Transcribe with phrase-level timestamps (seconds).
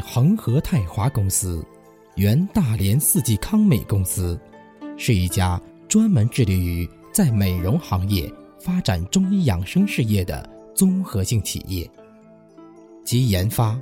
[0.00, 1.64] 恒和泰华公司，
[2.14, 4.38] 原大连四季康美公司，
[4.96, 11.90] 是一家专门致力于在美容行业发展中医养生事业的综合性企业，
[13.04, 13.78] 集研发、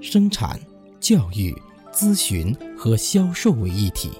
[0.00, 0.58] 生产、
[1.00, 1.56] 教育、
[1.92, 4.10] 咨询和销售为一体。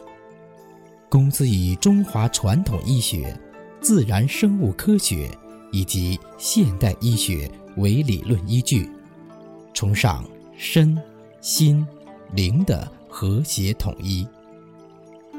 [1.08, 3.34] 公司以中华传统医学、
[3.80, 5.30] 自然生物科学
[5.72, 8.90] 以及现代医学为理论依据，
[9.72, 10.22] 崇尚
[10.56, 11.00] 身、
[11.48, 11.82] 心、
[12.34, 14.28] 灵的和谐统一，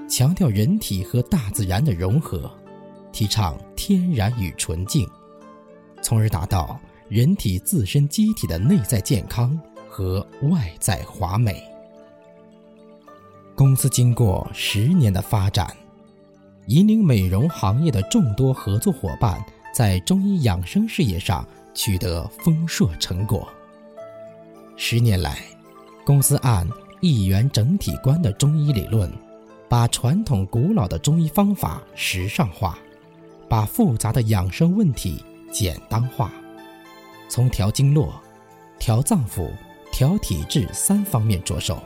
[0.10, 2.50] 强调人体和大自然的融合，
[3.12, 5.08] 提倡天然与纯净，
[6.02, 9.56] 从而达到人体自身机体的内在健康
[9.88, 11.64] 和外在华美。
[13.54, 15.72] 公司经过十年的发展，
[16.66, 19.40] 引领美容行业的众多合作伙伴
[19.72, 23.48] 在中医养生事业上取得丰硕成果。
[24.76, 25.38] 十年来，
[26.10, 26.68] 公司按
[27.02, 29.08] 一元整体观的中医理论，
[29.70, 32.80] 把传统古老的中医方法时尚化，
[33.48, 36.34] 把复杂的养生问题简单化，
[37.30, 38.20] 从调经络、
[38.80, 39.52] 调脏腑、
[39.92, 41.80] 调体质三方面着手。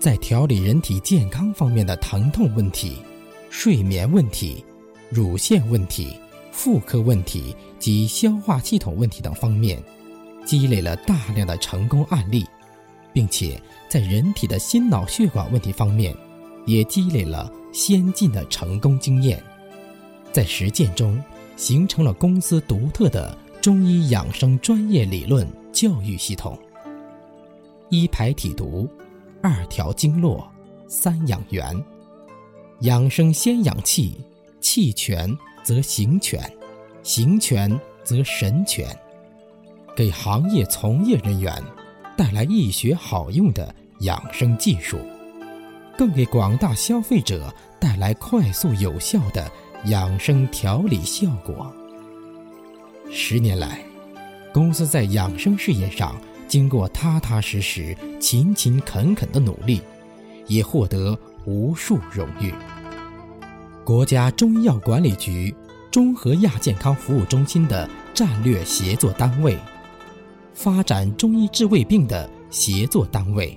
[0.00, 3.00] 在调理人体健康方面的疼痛问题、
[3.48, 4.64] 睡眠问题、
[5.08, 6.18] 乳腺问题、
[6.50, 9.80] 妇科问题及消化系统问题等方面，
[10.44, 12.44] 积累了大量的成功案例，
[13.12, 16.14] 并且在人体的心脑血管问题方面，
[16.66, 19.42] 也积累了先进的成功经验，
[20.32, 21.22] 在实践中
[21.56, 26.58] 形成了公司独特的中医养生专业理论教育系统。
[27.88, 28.88] 一排体毒。
[29.40, 30.50] 二调经络，
[30.88, 31.84] 三养元。
[32.80, 34.16] 养生先养气，
[34.60, 35.32] 气全
[35.62, 36.42] 则形全，
[37.04, 37.70] 形全
[38.02, 38.84] 则神全。
[39.94, 41.54] 给行业从业人员
[42.18, 44.98] 带来易学好用的养生技术，
[45.96, 49.48] 更给广大消费者带来快速有效的
[49.84, 51.72] 养生调理效果。
[53.08, 53.78] 十年来，
[54.52, 56.20] 公司在养生事业上。
[56.48, 59.82] 经过踏踏实实、勤勤恳恳的努力，
[60.46, 61.14] 也获得
[61.44, 62.54] 无数荣誉。
[63.84, 65.54] 国家中医药管理局
[65.90, 69.58] 中和亚健康服务中心的战略协作单位，
[70.58, 73.56] 发展中医治胃病的协作单位，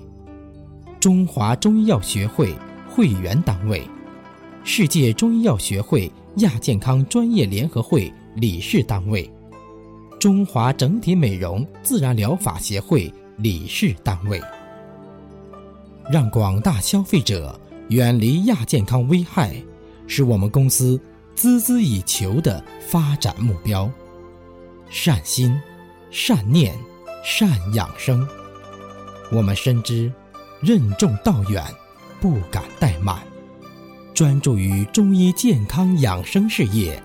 [1.00, 2.54] 中华中医药学会
[2.88, 3.82] 会员单位，
[4.64, 9.28] 世界中医药学会亚健康专业联合会理事单位。
[10.20, 14.40] 中华整体美容自然疗法协会理事单位，
[16.12, 17.60] 让广大消费者
[17.90, 19.56] 远离亚健康危害，
[20.06, 21.02] 是我们公司
[21.36, 23.90] 孜孜以求的发展目标。
[24.88, 25.60] 善心、
[26.12, 26.78] 善念、
[27.24, 28.28] 善养生，
[29.32, 30.12] 我们深知
[30.60, 31.64] 任重道远，
[32.20, 33.20] 不敢怠慢，
[34.12, 37.02] 专注于中医健康养生事业，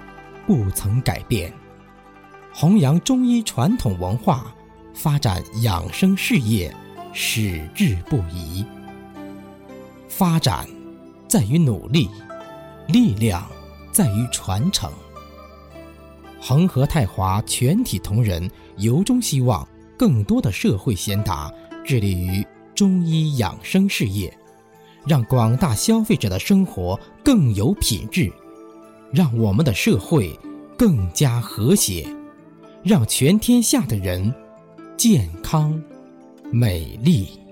[0.46, 1.52] 不曾改变。
[2.50, 4.54] 弘扬中医传统文化，
[4.94, 6.74] 发展养生事业，
[7.12, 8.64] 矢志不移。
[10.08, 10.66] 发展
[11.28, 12.08] 在于努力，
[12.88, 13.46] 力量
[13.92, 14.90] 在于传承。
[16.40, 19.66] 恒和泰华全体同仁由衷希望
[19.98, 21.52] 更多的社会贤达
[21.84, 24.36] 致力于中医养生事业，
[25.06, 28.32] 让广大消费者的生活更有品质，
[29.12, 30.38] 让我们的社会
[30.76, 32.06] 更加和谐。
[32.82, 34.32] 让全天下的人
[34.96, 35.82] 健康
[36.52, 37.45] 美丽。